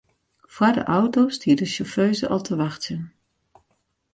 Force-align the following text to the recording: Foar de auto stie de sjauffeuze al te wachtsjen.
Foar 0.53 0.73
de 0.73 0.83
auto 0.95 1.21
stie 1.35 1.55
de 1.59 1.65
sjauffeuze 1.71 2.25
al 2.33 2.41
te 2.45 2.55
wachtsjen. 2.61 3.01